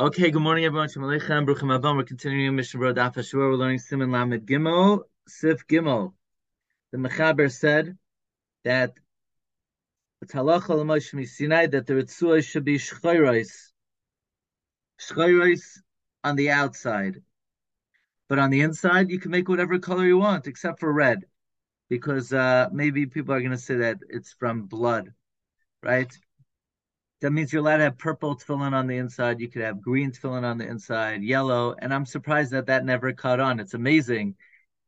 [0.00, 0.88] Okay, good morning, everyone.
[0.88, 1.96] Shalom Aleichem, Bruchim Abom.
[1.96, 3.34] We're continuing Mishnah Berurah Daf.
[3.34, 6.12] We're learning Siman Lamed Gimel, Sif Gimel.
[6.92, 7.98] The Mechaber said
[8.62, 8.92] that
[10.24, 13.72] Sinai that the Ritzua should be shchoiros,
[15.00, 15.78] shchoiros
[16.22, 17.16] on the outside,
[18.28, 21.24] but on the inside you can make whatever color you want except for red,
[21.90, 25.12] because uh, maybe people are going to say that it's from blood,
[25.82, 26.16] right?
[27.20, 29.40] That means you're allowed to have purple tefillin on the inside.
[29.40, 31.74] You could have green tefillin on the inside, yellow.
[31.76, 33.58] And I'm surprised that that never caught on.
[33.58, 34.36] It's amazing.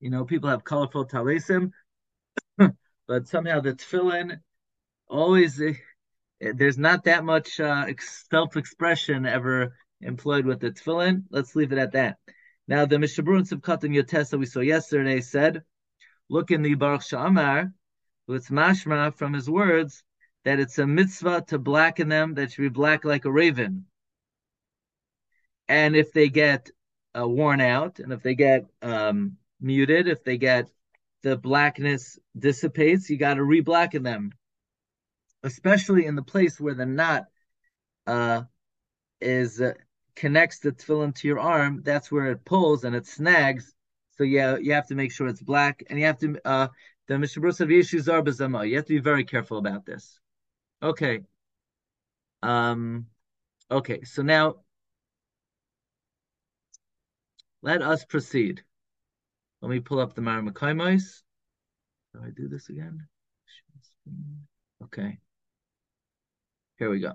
[0.00, 1.72] You know, people have colorful talisim,
[3.06, 4.40] but somehow the tefillin
[5.08, 5.72] always, eh,
[6.40, 7.86] there's not that much uh,
[8.30, 11.24] self-expression ever employed with the tefillin.
[11.30, 12.18] Let's leave it at that.
[12.68, 15.62] Now, the Sivkat and Yotessa we saw yesterday said,
[16.28, 17.72] look in the Baruch Sha'amar,
[18.28, 20.04] it's mashma from his words,
[20.44, 23.86] that it's a mitzvah to blacken them, that should be black like a raven.
[25.68, 26.70] And if they get
[27.18, 30.70] uh, worn out, and if they get um, muted, if they get
[31.22, 34.32] the blackness dissipates, you got to re-blacken them,
[35.42, 37.26] especially in the place where the knot
[38.06, 38.42] uh,
[39.20, 39.72] is uh,
[40.14, 41.82] connects the tefillin to your arm.
[41.84, 43.74] That's where it pulls and it snags.
[44.16, 46.68] So yeah, you have to make sure it's black, and you have to uh,
[47.08, 48.68] the mishabros of Yeshu Zarbazama.
[48.68, 50.18] You have to be very careful about this.
[50.82, 51.20] Okay.
[52.42, 53.06] Um,
[53.70, 54.56] okay, so now
[57.62, 58.62] let us proceed.
[59.60, 61.22] Let me pull up the Maramakoimos.
[62.14, 63.08] Do I do this again?
[64.84, 65.18] Okay.
[66.78, 67.14] Here we go.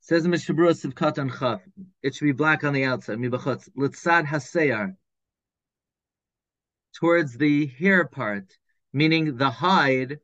[0.00, 1.62] says in Mishnah Berurah Sivkat and Chaf,
[2.02, 3.18] it should be black on the outside.
[3.18, 3.68] Mibachotz.
[3.76, 4.94] Litzad Haseyar.
[6.94, 8.58] Towards the hair part,
[8.92, 10.20] meaning the hide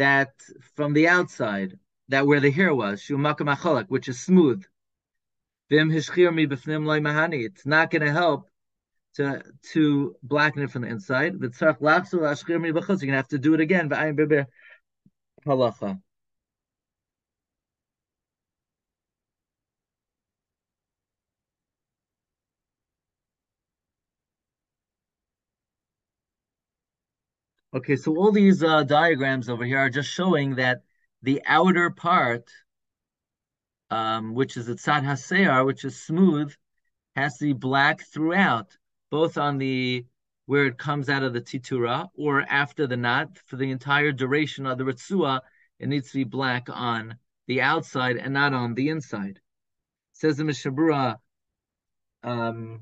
[0.00, 0.32] that
[0.74, 3.06] from the outside, that where the hair was,
[3.88, 4.64] which is smooth.
[5.70, 8.48] It's not going to help
[9.14, 9.42] to
[9.72, 11.32] to blacken it from the inside.
[11.34, 13.88] You're going to have to do it again.
[15.46, 16.00] Halacha.
[27.72, 30.82] Okay, so all these uh, diagrams over here are just showing that
[31.22, 32.50] the outer part,
[33.90, 36.52] um, which is the tzad haseyar, which is smooth,
[37.14, 38.76] has to be black throughout,
[39.10, 40.04] both on the
[40.46, 43.38] where it comes out of the titura or after the knot.
[43.46, 45.40] For the entire duration of the ritzua,
[45.78, 49.38] it needs to be black on the outside and not on the inside.
[50.12, 51.18] Says the Mishnah Berurah,
[52.24, 52.80] um,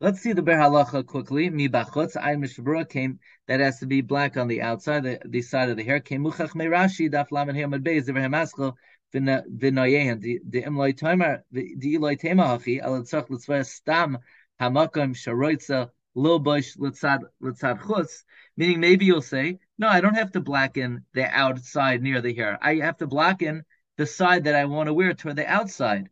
[0.00, 1.50] Let's see the Biur Halacha quickly.
[1.50, 5.18] Mi bachutz ayin Mishnah Berurah came that has to be black on the outside, the,
[5.24, 5.98] the side of the hair.
[5.98, 8.74] Came muchach meirashi daf lamen hamad beis ziver hamaschel
[9.12, 14.18] v'noyehan the imloy tomer the iloy tema hachi al tzach litzvah stam
[14.60, 18.22] hamakom sharoitza lo bosh litzad litzad chutz.
[18.56, 22.56] Meaning maybe you'll say, no, I don't have to blacken the outside near the hair.
[22.62, 23.64] I have to blacken
[23.96, 26.08] the side that I want to wear toward the outside.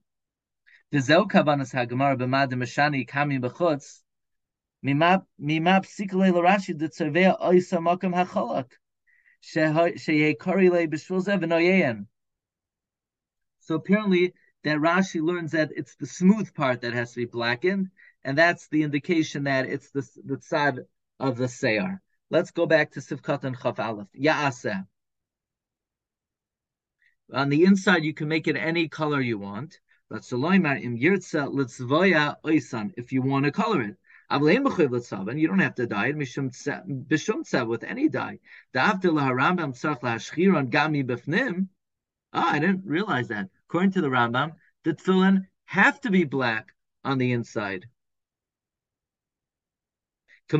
[0.92, 2.50] B'mad
[3.08, 4.02] kami b'chutz
[4.82, 6.74] mima psikale l'rashi
[11.40, 12.06] v'noyein.
[13.60, 14.32] So apparently
[14.62, 17.90] that Rashi learns that it's the smooth part that has to be blackened,
[18.24, 20.86] and that's the indication that it's the the tzad
[21.18, 22.00] of the seyar.
[22.30, 24.08] Let's go back to Sivkat and Chaf Aleph.
[24.18, 24.86] Ya'aseh.
[27.32, 29.80] On the inside, you can make it any color you want.
[30.08, 33.96] But im oisan, if you want to color it.
[34.28, 38.40] You don't have to dye it with any dye.
[38.74, 39.68] gami
[42.32, 43.48] Ah, I didn't realize that.
[43.68, 46.74] According to the Rambam, the tefillin have to be black
[47.04, 47.86] on the inside.
[50.48, 50.58] The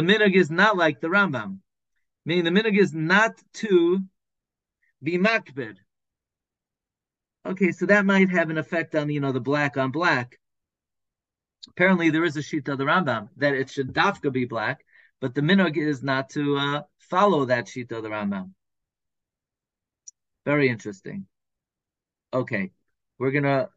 [0.00, 1.60] minog is not like the Rambam.
[2.26, 4.00] Meaning the minig is not to
[5.00, 5.76] be makbid.
[7.46, 10.38] Okay, so that might have an effect on you know the black on black.
[11.68, 14.84] Apparently, there is a sheet of the Rambam that it should dafka be black,
[15.20, 18.50] but the minog is not to uh, follow that sheet of the Rambam.
[20.44, 21.26] Very interesting.
[22.34, 22.72] Okay,
[23.18, 23.68] we're gonna